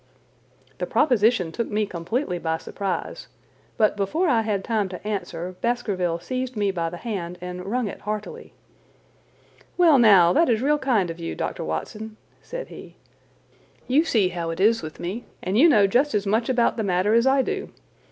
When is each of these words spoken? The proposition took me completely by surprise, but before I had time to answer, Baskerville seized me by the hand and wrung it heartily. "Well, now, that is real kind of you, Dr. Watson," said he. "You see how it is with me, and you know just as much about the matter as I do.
The 0.79 0.87
proposition 0.87 1.51
took 1.51 1.69
me 1.69 1.85
completely 1.85 2.39
by 2.39 2.57
surprise, 2.57 3.27
but 3.77 3.95
before 3.95 4.27
I 4.27 4.41
had 4.41 4.63
time 4.63 4.89
to 4.89 5.07
answer, 5.07 5.55
Baskerville 5.61 6.17
seized 6.17 6.55
me 6.57 6.71
by 6.71 6.89
the 6.89 6.97
hand 6.97 7.37
and 7.39 7.63
wrung 7.67 7.87
it 7.87 7.99
heartily. 8.01 8.55
"Well, 9.77 9.99
now, 9.99 10.33
that 10.33 10.49
is 10.49 10.59
real 10.63 10.79
kind 10.79 11.11
of 11.11 11.19
you, 11.19 11.35
Dr. 11.35 11.63
Watson," 11.63 12.17
said 12.41 12.69
he. 12.69 12.95
"You 13.87 14.03
see 14.03 14.29
how 14.29 14.49
it 14.49 14.59
is 14.59 14.81
with 14.81 14.99
me, 14.99 15.25
and 15.43 15.55
you 15.55 15.69
know 15.69 15.85
just 15.85 16.15
as 16.15 16.25
much 16.25 16.49
about 16.49 16.77
the 16.77 16.83
matter 16.83 17.13
as 17.13 17.27
I 17.27 17.43
do. 17.43 17.69